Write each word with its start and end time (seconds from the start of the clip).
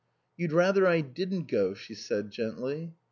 "You'd 0.35 0.51
rather 0.51 0.87
I 0.87 1.01
didn't 1.01 1.47
go," 1.47 1.75
she 1.75 1.93
said 1.93 2.31
gently. 2.31 2.95